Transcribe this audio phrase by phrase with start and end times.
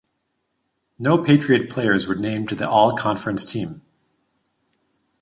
[0.97, 3.83] No Patriot players were named to the all conference team.